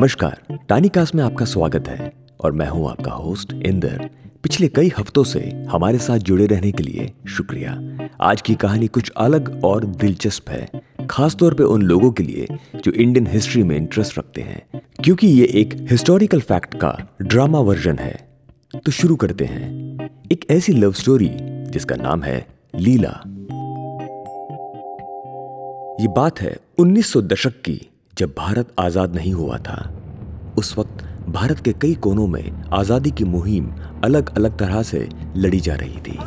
[0.00, 4.10] नमस्कार। टानीकास्ट में आपका स्वागत है और मैं हूँ आपका होस्ट इंदर।
[4.42, 7.80] पिछले कई हफ्तों से हमारे साथ जुड़े रहने के लिए शुक्रिया।
[8.20, 10.70] आज की कहानी कुछ अलग और दिलचस्प है,
[11.10, 12.46] खासतौर पे उन लोगों के लिए
[12.76, 17.98] जो इंडियन हिस्ट्री में इंटरेस्ट रखते हैं। क्योंकि ये एक हिस्टोरिकल फैक्ट का ड्रामा वर्जन
[17.98, 18.28] है।
[18.84, 19.98] तो शुरू करते हैं।
[20.32, 23.22] एक ऐसी लव स्टोरी जिसका नाम है लीला।
[26.00, 27.89] ये बात है 1900 दशक की।
[28.20, 29.76] जब भारत आज़ाद नहीं हुआ था,
[30.58, 33.70] उस वक्त भारत के कई कोनों में आज़ादी की मुहिम
[34.04, 36.18] अलग अलग तरह से लड़ी जा रही थी।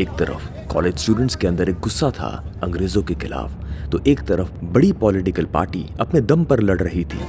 [0.00, 2.28] एक तरफ़ कॉलेज स्टूडेंट्स के अंदर एक गुस्सा था
[2.62, 7.20] अंग्रेज़ों के खिलाफ तो एक तरफ़ बड़ी पॉलिटिकल पार्टी अपने दम पर लड़ रही थी।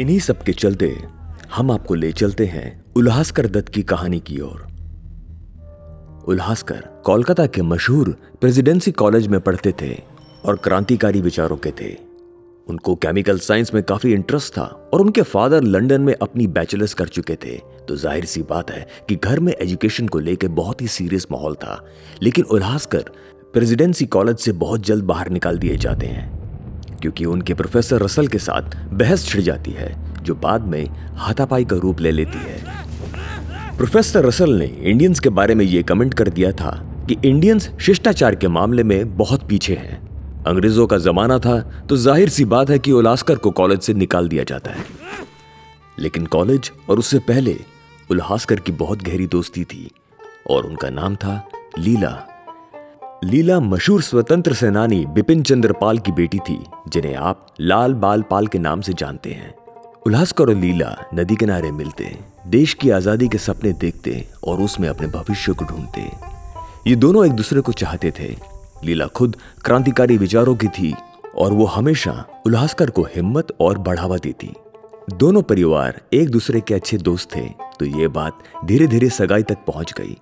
[0.00, 0.96] इन्हीं सब के चलते
[1.54, 4.66] हम आपको ले चलते हैं उल्लासकर दत्त की कहानी की ओर।
[6.28, 9.92] उल्लासकर कोलकाता के मशहूर प्रेसिडेंसी कॉलेज में पढ़ते थे।
[10.44, 11.96] और क्रांतिकारी विचारों के थे।
[12.68, 17.08] उनको केमिकल साइंस में काफ़ी इंटरेस्ट था और उनके फादर लंदन में अपनी बैचलर्स कर
[17.08, 17.56] चुके थे।
[17.88, 21.54] तो ज़ाहिर सी बात है कि घर में एजुकेशन को लेकर बहुत ही सीरियस माहौल
[21.54, 21.84] था।
[22.22, 23.10] लेकिन उल्हासकर
[23.52, 28.38] प्रेसिडेंसी कॉलेज से बहुत जल्द बाहर निकाल दिए जाते हैं। क्योंकि उनके प्रोफेसर रसल के
[28.38, 30.84] साथ बहस छिड़ जाती है, जो बाद में
[31.16, 36.14] हाथापाई का रूप ले लेती है। प्रोफेसर रसल ने इंडियंस के बारे में यह कमेंट
[36.14, 36.70] कर दिया था
[37.08, 40.07] कि इंडियंस शिष्टाचार के मामले में बहुत पीछे हैं।
[40.48, 44.28] अंग्रेज़ों का जमाना था तो ज़ाहिर सी बात है कि उलास्कर को कॉलेज से निकाल
[44.28, 44.84] दिया जाता है।
[45.98, 47.56] लेकिन कॉलेज और उससे पहले
[48.10, 49.90] उल्हासकर की बहुत गहरी दोस्ती थी
[50.50, 51.42] और उनका नाम था
[51.78, 52.16] लीला।
[53.24, 58.46] लीला मशहूर स्वतंत्र सेनानी बिपिन चंद्र पाल की बेटी थी, जिन्हें आप लाल बाल पाल
[58.46, 59.54] के नाम से जानते हैं।
[60.06, 65.06] उल्लासकर और लीला नदी किनारे मिलते, देश की आज़ादी के सपने देखते और उसमें अपने
[65.08, 66.10] भविष्य को ढूंढते।
[66.86, 68.36] ये दोनों एक दूसरे को चाहते थे।
[68.84, 70.94] लीला खुद क्रांतिकारी विचारों की थी
[71.36, 72.12] और वो हमेशा
[72.46, 74.52] उल्लासकर को हिम्मत और बढ़ावा देती।
[75.10, 79.58] दोनों परिवार एक दूसरे के अच्छे दोस्त थे तो ये बात धीरे धीरे सगाई तक
[79.66, 80.16] पहुँच गई।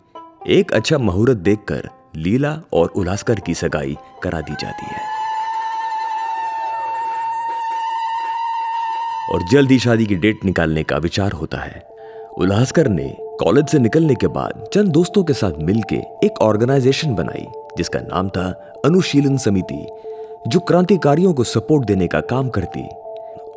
[0.48, 5.04] एक अच्छा मुहूर्त देखकर लीला और उल्लासकर की सगाई करा दी जाती है।
[9.32, 11.80] और जल्द ही शादी की डेट निकालने का विचार होता है।
[12.38, 17.46] उल्हासकर ने कॉलेज से निकलने के बाद चंद दोस्तों के साथ मिलकर एक ऑर्गेनाइजेशन बनाई।
[17.76, 18.48] जिसका नाम था
[18.84, 19.86] अनुशीलन समिति,
[20.48, 22.86] जो क्रांतिकारियों को सपोर्ट देने का काम करती।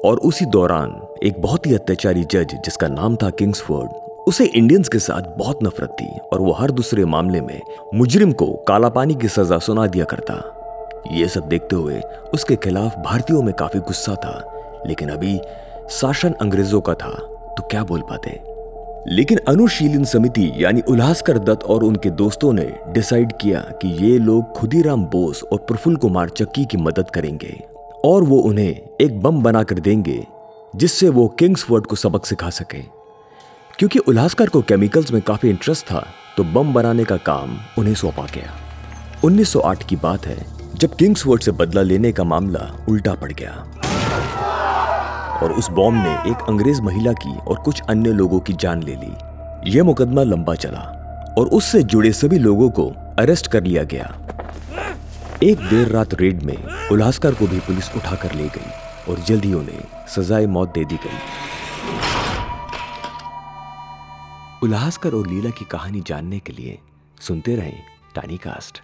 [0.05, 3.91] और उसी दौरान एक बहुत ही अत्याचारी जज, जिसका नाम था किंग्सफोर्ड,
[4.27, 7.59] उसे इंडियंस के साथ बहुत नफरत थी और वो हर दूसरे मामले में
[7.95, 10.35] मुजरिम को काला पानी की सजा सुना दिया करता।
[11.11, 12.01] ये सब देखते हुए
[12.33, 15.39] उसके खिलाफ भारतीयों में काफ़ी गुस्सा था, लेकिन अभी
[15.91, 17.11] शासन अंग्रेज़ों का था
[17.57, 18.48] तो क्या बोल पाते?
[19.07, 24.51] लेकिन अनुशीलन समिति यानी उल्लासकर दत्त और उनके दोस्तों ने डिसाइड किया कि ये लोग
[24.51, 27.63] खुदीराम बोस और प्रफुल्ल कुमार चक्की की मदद करेंगे
[28.05, 30.27] और वो उन्हें एक बम बनाकर देंगे
[30.75, 32.81] जिससे वो किंग्सवर्ड को सबक सिखा सके।
[33.79, 36.05] क्योंकि उल्लासकर को केमिकल्स में काफ़ी इंटरेस्ट था
[36.37, 38.53] तो बम बनाने का काम उन्हें सौंपा गया।
[39.25, 40.45] 1908 की बात है,
[40.75, 43.78] जब किंग्सवर्ड से बदला लेने का मामला उल्टा पड़ गया।
[45.43, 48.95] और उस बॉम्ब ने एक अंग्रेज़ महिला की और कुछ अन्य लोगों की जान ले
[48.95, 50.79] ली। यह मुकदमा लंबा चला
[51.37, 52.87] और उससे जुड़े सभी लोगों को
[53.19, 54.13] अरेस्ट कर लिया गया।
[55.43, 56.57] एक देर रात रेड में
[56.91, 61.19] उल्लासकर को भी पुलिस उठाकर ले गई और जल्दी उन्हें सजाए मौत दे दी गई।
[64.63, 66.77] उल्लासकर और लीला की कहानी जानने के लिए
[67.21, 67.79] सुनते रहें
[68.15, 68.81] टानी कास्ट